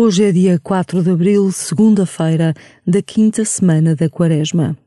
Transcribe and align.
Hoje 0.00 0.22
é 0.22 0.30
dia 0.30 0.60
4 0.60 1.02
de 1.02 1.10
abril, 1.10 1.50
segunda-feira, 1.50 2.54
da 2.86 3.02
quinta 3.02 3.44
semana 3.44 3.96
da 3.96 4.08
Quaresma. 4.08 4.78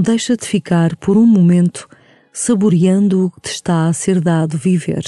Deixa 0.00 0.36
de 0.36 0.46
ficar 0.46 0.96
por 0.96 1.16
um 1.16 1.26
momento 1.26 1.88
saboreando 2.32 3.26
o 3.26 3.30
que 3.30 3.42
te 3.42 3.50
está 3.50 3.86
a 3.86 3.92
ser 3.92 4.20
dado 4.20 4.56
viver. 4.56 5.04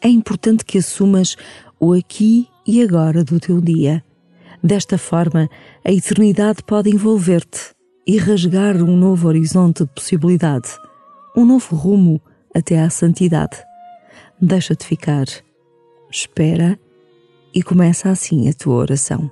É 0.00 0.08
importante 0.08 0.64
que 0.64 0.78
assumas 0.78 1.36
o 1.78 1.92
aqui 1.92 2.48
e 2.66 2.82
agora 2.82 3.22
do 3.22 3.38
teu 3.38 3.60
dia. 3.60 4.02
Desta 4.62 4.96
forma, 4.96 5.48
a 5.84 5.92
eternidade 5.92 6.62
pode 6.64 6.90
envolver-te 6.90 7.74
e 8.06 8.16
rasgar 8.16 8.76
um 8.76 8.96
novo 8.96 9.28
horizonte 9.28 9.84
de 9.84 9.90
possibilidade, 9.90 10.68
um 11.36 11.44
novo 11.44 11.76
rumo 11.76 12.20
até 12.54 12.80
à 12.80 12.88
santidade. 12.88 13.58
Deixa-te 14.40 14.86
ficar, 14.86 15.26
espera 16.10 16.78
e 17.54 17.62
começa 17.62 18.10
assim 18.10 18.48
a 18.48 18.52
tua 18.52 18.76
oração. 18.76 19.30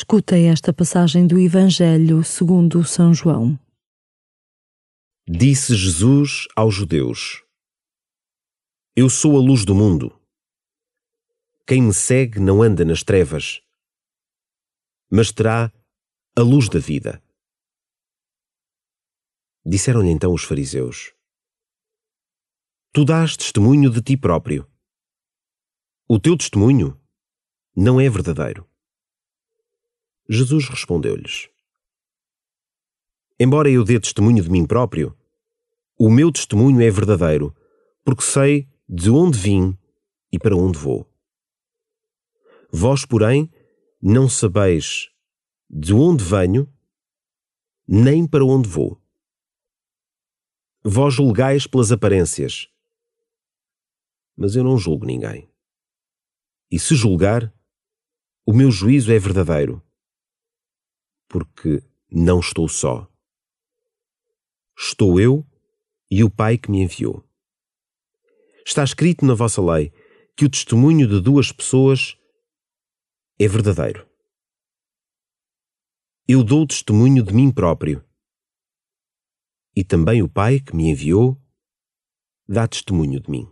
Escutei 0.00 0.46
esta 0.46 0.72
passagem 0.72 1.26
do 1.26 1.38
Evangelho 1.38 2.24
segundo 2.24 2.82
São 2.82 3.12
João. 3.12 3.60
Disse 5.28 5.76
Jesus 5.76 6.48
aos 6.56 6.74
judeus: 6.74 7.44
Eu 8.96 9.10
sou 9.10 9.36
a 9.36 9.40
luz 9.42 9.62
do 9.62 9.74
mundo. 9.74 10.18
Quem 11.66 11.82
me 11.82 11.92
segue 11.92 12.40
não 12.40 12.62
anda 12.62 12.82
nas 12.82 13.02
trevas, 13.02 13.60
mas 15.10 15.30
terá 15.30 15.70
a 16.34 16.40
luz 16.40 16.70
da 16.70 16.78
vida. 16.78 17.22
Disseram-lhe 19.66 20.10
então 20.10 20.32
os 20.32 20.44
fariseus: 20.44 21.12
Tu 22.90 23.04
dás 23.04 23.36
testemunho 23.36 23.90
de 23.90 24.00
ti 24.00 24.16
próprio. 24.16 24.66
O 26.08 26.18
teu 26.18 26.38
testemunho 26.38 26.98
não 27.76 28.00
é 28.00 28.08
verdadeiro. 28.08 28.69
Jesus 30.32 30.68
respondeu-lhes: 30.68 31.50
Embora 33.36 33.68
eu 33.68 33.82
dê 33.82 33.98
testemunho 33.98 34.40
de 34.40 34.48
mim 34.48 34.64
próprio, 34.64 35.18
o 35.98 36.08
meu 36.08 36.30
testemunho 36.30 36.80
é 36.80 36.88
verdadeiro, 36.88 37.52
porque 38.04 38.22
sei 38.22 38.68
de 38.88 39.10
onde 39.10 39.36
vim 39.36 39.76
e 40.30 40.38
para 40.38 40.54
onde 40.54 40.78
vou. 40.78 41.12
Vós, 42.70 43.04
porém, 43.04 43.52
não 44.00 44.28
sabeis 44.28 45.10
de 45.68 45.92
onde 45.92 46.22
venho, 46.22 46.72
nem 47.88 48.24
para 48.24 48.44
onde 48.44 48.68
vou. 48.68 49.02
Vós 50.84 51.12
julgais 51.12 51.66
pelas 51.66 51.90
aparências, 51.90 52.68
mas 54.36 54.54
eu 54.54 54.62
não 54.62 54.78
julgo 54.78 55.04
ninguém. 55.04 55.52
E 56.70 56.78
se 56.78 56.94
julgar, 56.94 57.52
o 58.46 58.52
meu 58.52 58.70
juízo 58.70 59.10
é 59.10 59.18
verdadeiro 59.18 59.82
porque 61.30 61.80
não 62.10 62.40
estou 62.40 62.68
só. 62.68 63.08
Estou 64.76 65.20
eu 65.20 65.46
e 66.10 66.24
o 66.24 66.28
Pai 66.28 66.58
que 66.58 66.70
me 66.70 66.82
enviou. 66.82 67.24
Está 68.66 68.82
escrito 68.82 69.24
na 69.24 69.34
vossa 69.34 69.62
lei 69.62 69.92
que 70.36 70.44
o 70.44 70.50
testemunho 70.50 71.06
de 71.06 71.20
duas 71.20 71.52
pessoas 71.52 72.18
é 73.38 73.46
verdadeiro. 73.46 74.08
Eu 76.26 76.42
dou 76.42 76.66
testemunho 76.66 77.22
de 77.22 77.32
mim 77.32 77.52
próprio. 77.52 78.04
E 79.74 79.84
também 79.84 80.22
o 80.22 80.28
Pai 80.28 80.58
que 80.58 80.74
me 80.74 80.90
enviou 80.90 81.40
dá 82.48 82.66
testemunho 82.66 83.20
de 83.20 83.30
mim. 83.30 83.48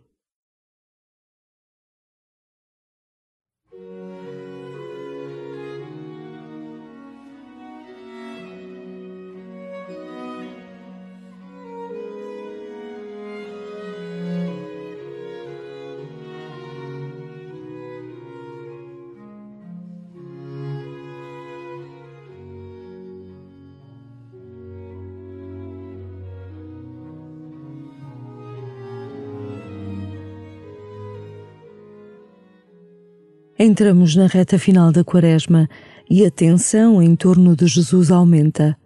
Entramos 33.61 34.15
na 34.15 34.29
reta 34.29 34.57
final 34.57 34.93
da 34.93 35.03
Quaresma 35.03 35.69
e 36.09 36.25
a 36.25 36.31
tensão 36.31 37.03
em 37.03 37.17
torno 37.17 37.57
de 37.57 37.67
Jesus 37.67 38.09
aumenta. 38.09 38.79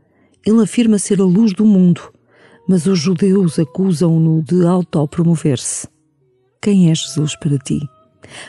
Ele 0.47 0.63
afirma 0.63 0.99
ser 0.99 1.21
a 1.21 1.25
luz 1.25 1.53
do 1.53 1.63
mundo, 1.67 2.01
mas 2.67 2.87
os 2.87 2.99
judeus 2.99 3.59
acusam-no 3.59 4.43
de 4.43 4.65
autopromover-se. 4.67 5.87
Quem 6.63 6.91
é 6.91 6.95
Jesus 6.95 7.37
para 7.37 7.59
ti? 7.59 7.81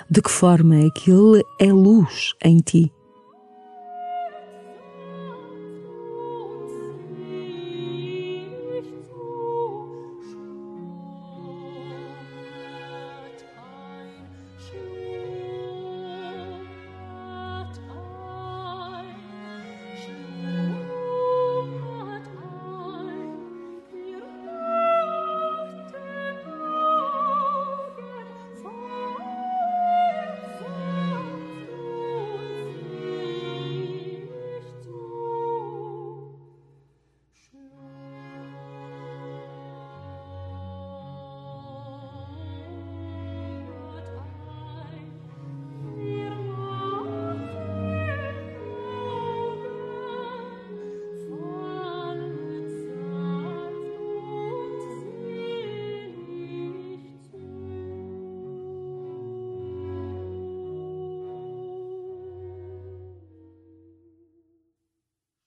De 0.09 0.21
que 0.21 0.31
forma 0.31 0.77
é 0.77 0.89
que 0.91 1.11
ele 1.11 1.43
é 1.59 1.73
luz 1.73 2.33
em 2.41 2.59
ti? 2.59 2.89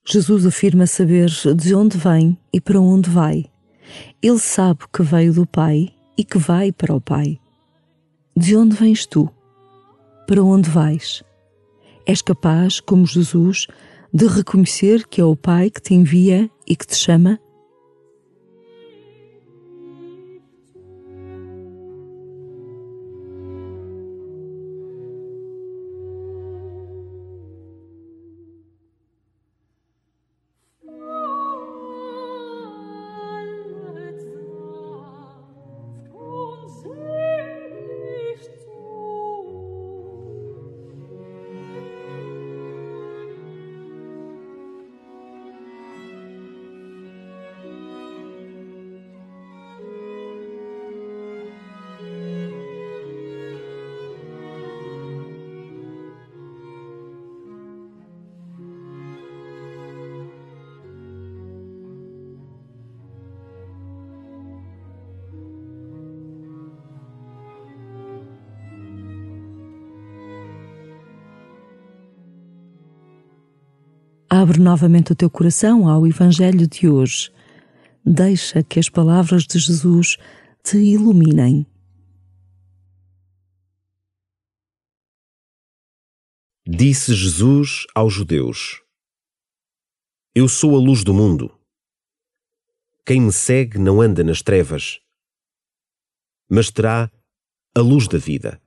Jesus 0.09 0.47
afirma 0.47 0.87
saber 0.87 1.29
de 1.57 1.75
onde 1.75 1.99
vem 1.99 2.39
e 2.53 2.61
para 2.61 2.81
onde 2.81 3.11
vai. 3.11 3.47
Ele 4.23 4.39
sabe 4.39 4.85
que 4.93 5.03
veio 5.03 5.35
do 5.35 5.45
Pai 5.45 5.89
e 6.17 6.23
que 6.23 6.39
vai 6.39 6.71
para 6.71 6.95
o 6.95 7.01
Pai. 7.01 7.41
De 8.37 8.57
onde 8.57 8.77
vens 8.77 9.05
tu? 9.05 9.29
Para 10.25 10.45
onde 10.45 10.71
vais? 10.71 11.25
És 12.07 12.23
capaz, 12.23 12.79
como 12.79 13.05
Jesus, 13.05 13.67
de 14.15 14.29
reconhecer 14.29 15.09
que 15.09 15.21
é 15.21 15.25
o 15.25 15.35
Pai 15.35 15.71
que 15.71 15.83
te 15.83 15.93
envia 15.93 16.49
e 16.69 16.77
que 16.77 16.87
te 16.87 16.95
chama? 16.95 17.41
Abre 74.39 74.61
novamente 74.61 75.13
o 75.13 75.15
teu 75.15 75.31
coração 75.31 75.89
ao 75.89 76.07
Evangelho 76.07 76.69
de 76.69 76.87
hoje. 76.87 77.33
Deixa 78.05 78.63
que 78.63 78.79
as 78.79 78.87
palavras 78.87 79.45
de 79.47 79.59
Jesus 79.59 80.19
te 80.63 80.77
iluminem. 80.77 81.67
Disse 86.69 87.15
Jesus 87.15 87.87
aos 87.95 88.13
judeus: 88.13 88.83
Eu 90.35 90.51
sou 90.51 90.77
a 90.77 90.79
luz 90.79 91.03
do 91.03 91.15
mundo. 91.15 91.59
Quem 93.07 93.23
me 93.23 93.33
segue 93.33 93.79
não 93.79 94.03
anda 94.03 94.23
nas 94.23 94.43
trevas, 94.43 95.01
mas 96.47 96.71
terá 96.71 97.11
a 97.75 97.81
luz 97.81 98.07
da 98.07 98.19
vida. 98.19 98.61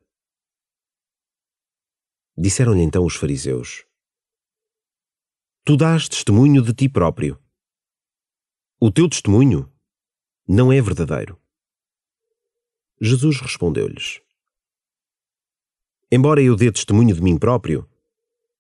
Disseram-lhe 2.35 2.81
então 2.81 3.05
os 3.05 3.15
fariseus: 3.15 3.87
Tu 5.69 5.77
dás 5.77 6.09
testemunho 6.09 6.63
de 6.63 6.73
ti 6.73 6.89
próprio. 6.89 7.39
O 8.79 8.91
teu 8.91 9.07
testemunho 9.07 9.71
não 10.47 10.73
é 10.73 10.81
verdadeiro. 10.81 11.39
Jesus 12.99 13.39
respondeu-lhes: 13.39 14.19
Embora 16.11 16.41
eu 16.41 16.55
dê 16.55 16.71
testemunho 16.71 17.13
de 17.13 17.21
mim 17.21 17.37
próprio, 17.37 17.87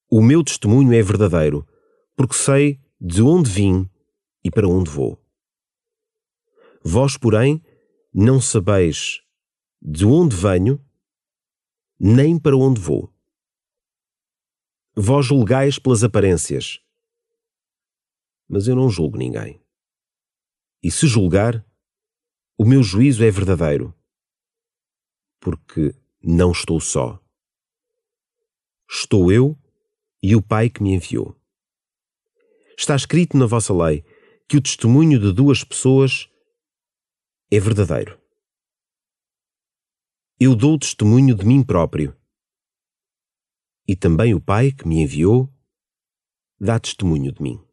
o 0.07 0.21
meu 0.21 0.43
testemunho 0.43 0.93
é 0.93 1.01
verdadeiro, 1.01 1.67
porque 2.15 2.35
sei 2.35 2.79
de 3.01 3.23
onde 3.23 3.49
vim 3.49 3.89
e 4.43 4.51
para 4.51 4.67
onde 4.67 4.91
vou. 4.91 5.19
Vós, 6.83 7.17
porém, 7.17 7.59
não 8.13 8.39
sabeis 8.39 9.23
de 9.81 10.05
onde 10.05 10.35
venho, 10.35 10.79
nem 11.99 12.37
para 12.37 12.55
onde 12.55 12.79
vou. 12.79 13.11
Vós 14.95 15.25
julgais 15.25 15.79
pelas 15.79 16.03
aparências 16.03 16.79
mas 18.49 18.67
eu 18.67 18.75
não 18.75 18.89
julgo 18.89 19.17
ninguém. 19.17 19.61
E 20.81 20.89
se 20.89 21.07
julgar, 21.07 21.63
o 22.57 22.65
meu 22.65 22.81
juízo 22.81 23.23
é 23.23 23.29
verdadeiro, 23.29 23.93
porque 25.39 25.95
não 26.21 26.51
estou 26.51 26.79
só. 26.79 27.23
Estou 28.89 29.31
eu 29.31 29.57
e 30.21 30.35
o 30.35 30.41
Pai 30.41 30.69
que 30.69 30.81
me 30.81 30.93
enviou. 30.93 31.39
Está 32.77 32.95
escrito 32.95 33.37
na 33.37 33.45
vossa 33.45 33.73
lei 33.73 34.03
que 34.47 34.57
o 34.57 34.61
testemunho 34.61 35.19
de 35.19 35.31
duas 35.31 35.63
pessoas 35.63 36.27
é 37.51 37.59
verdadeiro. 37.59 38.19
Eu 40.39 40.55
dou 40.55 40.79
testemunho 40.79 41.35
de 41.35 41.45
mim 41.45 41.63
próprio. 41.63 42.17
E 43.87 43.95
também 43.95 44.33
o 44.33 44.41
Pai 44.41 44.71
que 44.71 44.87
me 44.87 45.01
enviou 45.01 45.53
dá 46.59 46.79
testemunho 46.79 47.31
de 47.31 47.41
mim. 47.41 47.68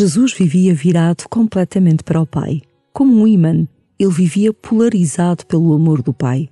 Jesus 0.00 0.32
vivia 0.32 0.72
virado 0.72 1.24
completamente 1.28 2.02
para 2.02 2.22
o 2.22 2.26
Pai. 2.26 2.62
Como 2.90 3.20
um 3.20 3.26
imã, 3.26 3.68
ele 3.98 4.10
vivia 4.10 4.50
polarizado 4.50 5.44
pelo 5.44 5.74
amor 5.74 6.00
do 6.00 6.14
Pai. 6.14 6.48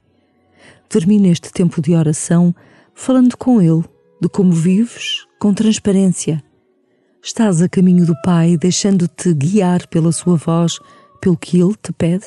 Termina 0.87 1.29
este 1.29 1.51
tempo 1.51 1.81
de 1.81 1.95
oração 1.95 2.55
falando 2.95 3.39
com 3.39 3.63
Ele 3.63 3.83
de 4.21 4.29
como 4.29 4.53
vives 4.53 5.25
com 5.41 5.55
transparência. 5.55 6.45
Estás 7.23 7.63
a 7.63 7.71
caminho 7.71 8.05
do 8.05 8.15
Pai, 8.23 8.59
deixando-te 8.59 9.33
guiar 9.33 9.87
pela 9.87 10.13
Sua 10.13 10.37
voz, 10.37 10.79
pelo 11.19 11.35
que 11.35 11.59
Ele 11.59 11.75
te 11.83 11.91
pede? 11.91 12.27